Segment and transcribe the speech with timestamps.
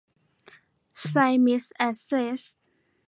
[1.09, 1.15] ไซ
[1.45, 2.11] มิส แอสเส
[2.41, 2.41] ท